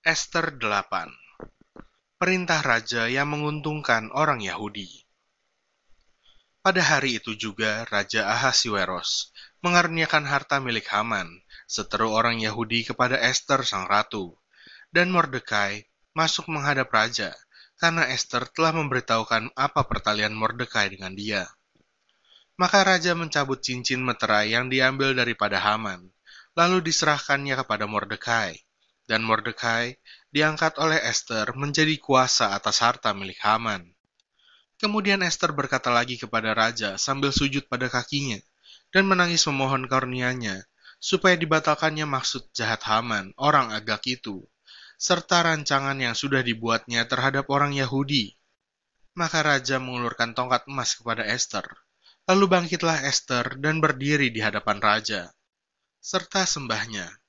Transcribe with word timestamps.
Ester 0.00 0.56
8 0.56 1.12
Perintah 2.16 2.64
Raja 2.64 3.04
yang 3.12 3.36
menguntungkan 3.36 4.08
orang 4.16 4.40
Yahudi 4.40 5.04
Pada 6.64 6.80
hari 6.80 7.20
itu 7.20 7.36
juga 7.36 7.84
Raja 7.84 8.24
Ahasiweros 8.32 9.28
mengaruniakan 9.60 10.24
harta 10.24 10.56
milik 10.56 10.88
Haman, 10.88 11.44
seteru 11.68 12.16
orang 12.16 12.40
Yahudi 12.40 12.88
kepada 12.88 13.20
Ester 13.20 13.60
sang 13.60 13.84
ratu. 13.92 14.40
Dan 14.88 15.12
Mordekai 15.12 15.84
masuk 16.16 16.48
menghadap 16.48 16.88
Raja, 16.88 17.36
karena 17.76 18.08
Ester 18.08 18.48
telah 18.56 18.72
memberitahukan 18.72 19.52
apa 19.52 19.84
pertalian 19.84 20.32
Mordekai 20.32 20.96
dengan 20.96 21.12
dia. 21.12 21.44
Maka 22.56 22.88
Raja 22.88 23.12
mencabut 23.12 23.60
cincin 23.60 24.00
meterai 24.00 24.56
yang 24.56 24.72
diambil 24.72 25.12
daripada 25.12 25.60
Haman, 25.60 26.08
lalu 26.56 26.88
diserahkannya 26.88 27.52
kepada 27.52 27.84
Mordekai 27.84 28.64
dan 29.10 29.26
Mordekai 29.26 29.98
diangkat 30.30 30.78
oleh 30.78 31.02
Esther 31.02 31.50
menjadi 31.58 31.98
kuasa 31.98 32.54
atas 32.54 32.78
harta 32.78 33.10
milik 33.10 33.42
Haman. 33.42 33.90
Kemudian 34.78 35.26
Esther 35.26 35.50
berkata 35.50 35.90
lagi 35.90 36.14
kepada 36.14 36.54
raja 36.54 36.94
sambil 36.94 37.34
sujud 37.34 37.66
pada 37.66 37.90
kakinya 37.90 38.38
dan 38.94 39.10
menangis 39.10 39.42
memohon 39.50 39.90
karunia-Nya 39.90 40.62
supaya 41.02 41.34
dibatalkannya 41.34 42.06
maksud 42.06 42.54
jahat 42.54 42.86
Haman, 42.86 43.34
orang 43.36 43.74
Agak 43.74 44.06
itu, 44.06 44.46
serta 45.00 45.42
rancangan 45.42 45.96
yang 45.96 46.12
sudah 46.12 46.44
dibuatnya 46.44 47.08
terhadap 47.10 47.48
orang 47.50 47.72
Yahudi. 47.72 48.36
Maka 49.16 49.42
raja 49.42 49.82
mengulurkan 49.82 50.32
tongkat 50.32 50.64
emas 50.70 50.94
kepada 50.94 51.26
Esther. 51.26 51.66
Lalu 52.30 52.46
bangkitlah 52.46 53.04
Esther 53.04 53.58
dan 53.58 53.82
berdiri 53.82 54.30
di 54.30 54.38
hadapan 54.38 54.78
raja. 54.78 55.34
Serta 55.98 56.46
sembahnya, 56.48 57.19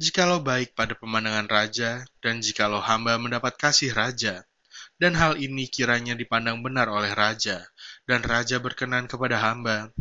jikalau 0.00 0.40
baik 0.40 0.72
pada 0.72 0.96
pemandangan 0.96 1.44
raja, 1.44 2.00
dan 2.24 2.40
jikalau 2.40 2.80
hamba 2.80 3.20
mendapat 3.20 3.60
kasih 3.60 3.92
raja, 3.92 4.48
dan 4.96 5.12
hal 5.12 5.36
ini 5.36 5.68
kiranya 5.68 6.16
dipandang 6.16 6.64
benar 6.64 6.88
oleh 6.88 7.12
raja, 7.12 7.68
dan 8.08 8.24
raja 8.24 8.56
berkenan 8.56 9.04
kepada 9.04 9.36
hamba, 9.36 9.92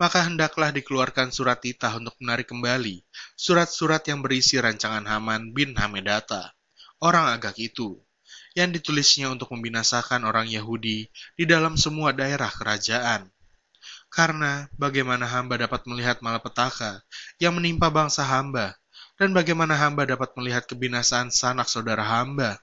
maka 0.00 0.24
hendaklah 0.24 0.72
dikeluarkan 0.72 1.28
surat 1.36 1.60
titah 1.60 1.92
untuk 2.00 2.16
menarik 2.16 2.48
kembali 2.48 3.04
surat-surat 3.36 4.00
yang 4.08 4.24
berisi 4.24 4.56
rancangan 4.56 5.04
Haman 5.04 5.52
bin 5.52 5.76
Hamedata, 5.76 6.56
orang 7.04 7.36
agak 7.36 7.60
itu, 7.60 8.00
yang 8.56 8.72
ditulisnya 8.72 9.28
untuk 9.28 9.52
membinasakan 9.52 10.24
orang 10.24 10.48
Yahudi 10.48 11.12
di 11.36 11.44
dalam 11.44 11.76
semua 11.76 12.16
daerah 12.16 12.48
kerajaan. 12.48 13.28
Karena 14.08 14.68
bagaimana 14.80 15.28
hamba 15.28 15.60
dapat 15.60 15.84
melihat 15.84 16.24
malapetaka 16.24 17.04
yang 17.36 17.56
menimpa 17.56 17.92
bangsa 17.92 18.24
hamba 18.24 18.76
dan 19.22 19.30
bagaimana 19.30 19.78
hamba 19.78 20.02
dapat 20.02 20.34
melihat 20.34 20.66
kebinasaan 20.66 21.30
sanak 21.30 21.70
saudara 21.70 22.02
hamba? 22.02 22.58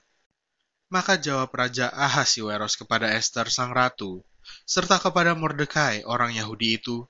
Maka 0.92 1.16
jawab 1.16 1.48
Raja 1.56 1.88
Ahasiweros 1.88 2.76
kepada 2.76 3.08
Esther 3.16 3.48
sang 3.48 3.72
ratu, 3.72 4.20
serta 4.68 5.00
kepada 5.00 5.32
Mordekai 5.32 6.04
orang 6.04 6.36
Yahudi 6.36 6.76
itu, 6.76 7.08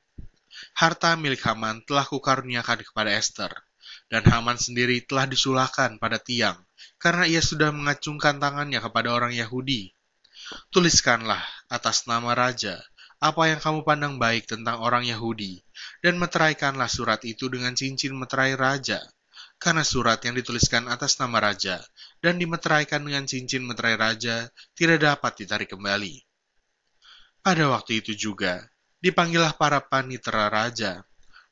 Harta 0.71 1.19
milik 1.19 1.43
Haman 1.43 1.83
telah 1.83 2.07
kukaruniakan 2.07 2.87
kepada 2.87 3.11
Esther, 3.11 3.51
dan 4.07 4.23
Haman 4.23 4.55
sendiri 4.55 5.03
telah 5.03 5.27
disulahkan 5.27 5.99
pada 5.99 6.23
tiang, 6.23 6.63
karena 7.03 7.27
ia 7.27 7.43
sudah 7.43 7.75
mengacungkan 7.75 8.39
tangannya 8.39 8.79
kepada 8.79 9.11
orang 9.11 9.35
Yahudi. 9.35 9.91
Tuliskanlah 10.71 11.43
atas 11.67 12.07
nama 12.07 12.39
Raja, 12.39 12.79
apa 13.19 13.51
yang 13.51 13.59
kamu 13.59 13.83
pandang 13.83 14.15
baik 14.15 14.47
tentang 14.47 14.79
orang 14.79 15.11
Yahudi, 15.11 15.59
dan 16.07 16.23
meteraikanlah 16.23 16.87
surat 16.87 17.19
itu 17.27 17.51
dengan 17.51 17.75
cincin 17.75 18.15
meterai 18.15 18.55
Raja, 18.55 19.03
karena 19.61 19.85
surat 19.85 20.17
yang 20.25 20.33
dituliskan 20.33 20.89
atas 20.89 21.21
nama 21.21 21.37
raja 21.37 21.85
dan 22.25 22.41
dimeteraikan 22.41 23.05
dengan 23.05 23.29
cincin 23.29 23.69
meterai 23.69 24.01
raja 24.01 24.49
tidak 24.73 25.05
dapat 25.05 25.45
ditarik 25.45 25.69
kembali. 25.69 26.25
Pada 27.45 27.69
waktu 27.69 28.01
itu 28.01 28.17
juga, 28.17 28.65
dipanggillah 29.05 29.53
para 29.61 29.85
panitera 29.85 30.49
raja 30.49 31.05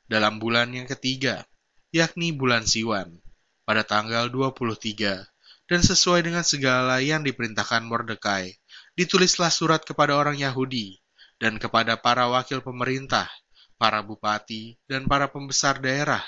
dalam 0.09 0.41
bulan 0.41 0.73
yang 0.73 0.89
ketiga, 0.89 1.45
yakni 1.93 2.33
bulan 2.33 2.65
Siwan, 2.65 3.21
pada 3.61 3.85
tanggal 3.85 4.33
23, 4.33 5.29
dan 5.69 5.81
sesuai 5.85 6.25
dengan 6.25 6.41
segala 6.41 6.97
yang 7.05 7.21
diperintahkan 7.21 7.85
Mordekai, 7.85 8.57
ditulislah 8.97 9.53
surat 9.53 9.85
kepada 9.85 10.17
orang 10.17 10.37
Yahudi 10.41 10.97
dan 11.37 11.61
kepada 11.61 11.93
para 11.93 12.25
wakil 12.25 12.65
pemerintah, 12.65 13.29
para 13.77 14.01
bupati, 14.01 14.81
dan 14.89 15.05
para 15.05 15.29
pembesar 15.29 15.77
daerah, 15.77 16.25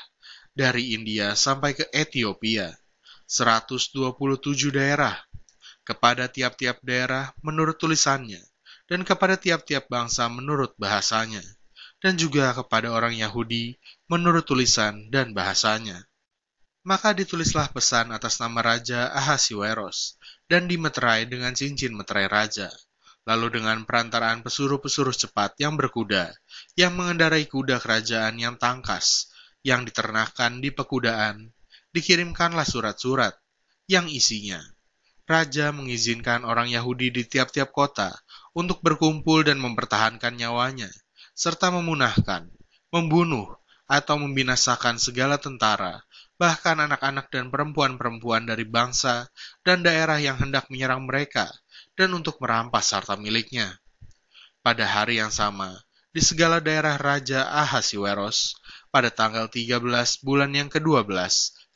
dari 0.51 0.93
India 0.95 1.33
sampai 1.33 1.71
ke 1.73 1.87
Ethiopia, 1.95 2.75
127 3.25 3.95
daerah, 4.75 5.15
kepada 5.87 6.27
tiap-tiap 6.27 6.83
daerah 6.83 7.31
menurut 7.39 7.79
tulisannya, 7.79 8.43
dan 8.91 9.07
kepada 9.07 9.39
tiap-tiap 9.39 9.87
bangsa 9.87 10.27
menurut 10.27 10.75
bahasanya, 10.75 11.41
dan 12.03 12.19
juga 12.19 12.51
kepada 12.51 12.91
orang 12.91 13.15
Yahudi 13.15 13.79
menurut 14.11 14.43
tulisan 14.43 15.07
dan 15.07 15.31
bahasanya. 15.31 16.03
Maka 16.83 17.13
ditulislah 17.15 17.69
pesan 17.71 18.11
atas 18.11 18.41
nama 18.41 18.59
Raja 18.59 19.13
Ahasiweros, 19.15 20.19
dan 20.51 20.67
dimeterai 20.67 21.29
dengan 21.29 21.55
cincin 21.55 21.95
meterai 21.95 22.27
raja, 22.27 22.67
lalu 23.23 23.61
dengan 23.61 23.87
perantaraan 23.87 24.43
pesuruh-pesuruh 24.43 25.15
cepat 25.15 25.55
yang 25.63 25.79
berkuda, 25.79 26.35
yang 26.75 26.97
mengendarai 26.97 27.47
kuda 27.47 27.79
kerajaan 27.79 28.35
yang 28.35 28.59
tangkas, 28.59 29.30
yang 29.61 29.85
diternakan 29.85 30.61
di 30.61 30.73
pekudaan, 30.73 31.49
dikirimkanlah 31.93 32.65
surat-surat 32.65 33.37
yang 33.85 34.09
isinya. 34.09 34.61
Raja 35.29 35.71
mengizinkan 35.71 36.43
orang 36.43 36.67
Yahudi 36.67 37.13
di 37.13 37.23
tiap-tiap 37.23 37.71
kota 37.71 38.11
untuk 38.51 38.83
berkumpul 38.83 39.47
dan 39.47 39.61
mempertahankan 39.63 40.35
nyawanya, 40.35 40.91
serta 41.31 41.71
memunahkan, 41.71 42.51
membunuh, 42.91 43.47
atau 43.91 44.15
membinasakan 44.15 44.95
segala 44.95 45.35
tentara, 45.35 45.99
bahkan 46.39 46.79
anak-anak 46.79 47.27
dan 47.27 47.51
perempuan-perempuan 47.51 48.47
dari 48.47 48.63
bangsa 48.63 49.27
dan 49.67 49.83
daerah 49.83 50.15
yang 50.15 50.39
hendak 50.39 50.71
menyerang 50.71 51.03
mereka, 51.03 51.51
dan 51.99 52.15
untuk 52.15 52.39
merampas 52.39 52.95
harta 52.95 53.19
miliknya. 53.19 53.67
Pada 54.63 54.87
hari 54.87 55.19
yang 55.19 55.29
sama, 55.31 55.75
di 56.11 56.19
segala 56.19 56.59
daerah 56.59 56.99
Raja 56.99 57.47
Ahasiweros, 57.47 58.59
pada 58.91 59.07
tanggal 59.07 59.47
13 59.47 59.79
bulan 60.19 60.51
yang 60.51 60.67
ke-12, 60.67 61.07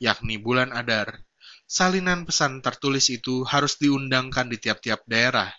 yakni 0.04 0.36
bulan 0.36 0.76
Adar. 0.76 1.24
Salinan 1.64 2.28
pesan 2.28 2.60
tertulis 2.60 3.08
itu 3.08 3.48
harus 3.48 3.80
diundangkan 3.80 4.52
di 4.52 4.60
tiap-tiap 4.60 5.08
daerah, 5.08 5.56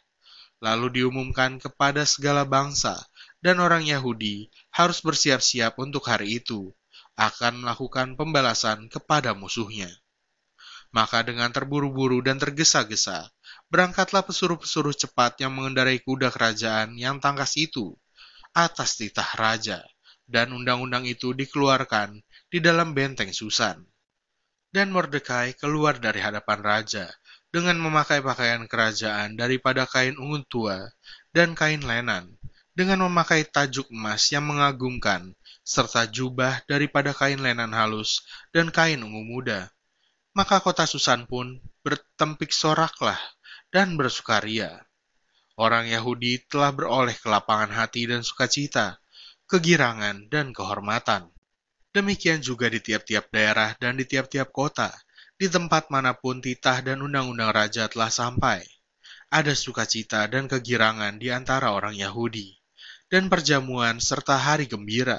lalu 0.60 1.00
diumumkan 1.00 1.56
kepada 1.56 2.04
segala 2.04 2.44
bangsa, 2.44 3.00
dan 3.40 3.64
orang 3.64 3.88
Yahudi 3.88 4.52
harus 4.76 5.00
bersiap-siap 5.00 5.80
untuk 5.80 6.04
hari 6.04 6.44
itu, 6.44 6.68
akan 7.16 7.64
melakukan 7.64 8.12
pembalasan 8.12 8.92
kepada 8.92 9.32
musuhnya. 9.32 9.88
Maka 10.92 11.24
dengan 11.24 11.48
terburu-buru 11.48 12.20
dan 12.20 12.36
tergesa-gesa, 12.36 13.32
berangkatlah 13.72 14.20
pesuruh-pesuruh 14.20 14.92
cepat 14.92 15.40
yang 15.40 15.56
mengendarai 15.56 16.04
kuda 16.04 16.28
kerajaan 16.28 16.94
yang 17.00 17.24
tangkas 17.24 17.56
itu, 17.56 17.96
atas 18.56 18.96
titah 18.96 19.36
raja 19.36 19.84
dan 20.24 20.56
undang-undang 20.56 21.04
itu 21.04 21.36
dikeluarkan 21.36 22.24
di 22.48 22.58
dalam 22.64 22.96
benteng 22.96 23.36
Susan. 23.36 23.84
Dan 24.72 24.96
Mordekai 24.96 25.52
keluar 25.60 26.00
dari 26.00 26.24
hadapan 26.24 26.60
raja 26.64 27.04
dengan 27.52 27.76
memakai 27.76 28.24
pakaian 28.24 28.64
kerajaan 28.64 29.36
daripada 29.36 29.84
kain 29.84 30.16
ungu 30.16 30.40
tua 30.48 30.88
dan 31.36 31.52
kain 31.52 31.84
lenan, 31.84 32.32
dengan 32.76 33.08
memakai 33.08 33.48
tajuk 33.48 33.88
emas 33.88 34.28
yang 34.32 34.44
mengagumkan, 34.44 35.32
serta 35.66 36.06
jubah 36.06 36.60
daripada 36.68 37.10
kain 37.16 37.40
lenan 37.40 37.72
halus 37.72 38.22
dan 38.52 38.68
kain 38.68 39.00
ungu 39.00 39.24
muda. 39.24 39.72
Maka 40.36 40.60
kota 40.60 40.84
Susan 40.84 41.24
pun 41.24 41.58
bertempik 41.80 42.52
soraklah 42.52 43.18
dan 43.72 43.96
bersukaria. 43.96 44.85
Orang 45.56 45.88
Yahudi 45.88 46.44
telah 46.52 46.68
beroleh 46.68 47.16
kelapangan 47.16 47.72
hati 47.72 48.04
dan 48.04 48.20
sukacita, 48.20 49.00
kegirangan, 49.48 50.28
dan 50.28 50.52
kehormatan. 50.52 51.32
Demikian 51.96 52.44
juga 52.44 52.68
di 52.68 52.76
tiap-tiap 52.84 53.32
daerah 53.32 53.72
dan 53.80 53.96
di 53.96 54.04
tiap-tiap 54.04 54.52
kota, 54.52 54.92
di 55.40 55.48
tempat 55.48 55.88
mana 55.88 56.12
pun 56.12 56.44
titah 56.44 56.84
dan 56.84 57.00
undang-undang 57.00 57.56
raja 57.56 57.88
telah 57.88 58.12
sampai. 58.12 58.60
Ada 59.32 59.56
sukacita 59.56 60.28
dan 60.28 60.44
kegirangan 60.44 61.16
di 61.16 61.32
antara 61.32 61.72
orang 61.72 61.96
Yahudi, 61.96 62.52
dan 63.08 63.32
perjamuan 63.32 63.96
serta 63.96 64.36
hari 64.36 64.68
gembira. 64.68 65.18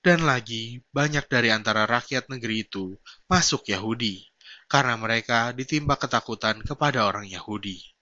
Dan 0.00 0.24
lagi, 0.24 0.80
banyak 0.88 1.28
dari 1.28 1.52
antara 1.52 1.84
rakyat 1.84 2.32
negeri 2.32 2.64
itu 2.64 2.96
masuk 3.28 3.68
Yahudi, 3.68 4.24
karena 4.72 4.96
mereka 4.96 5.52
ditimpa 5.52 6.00
ketakutan 6.00 6.64
kepada 6.64 7.04
orang 7.04 7.28
Yahudi. 7.28 7.99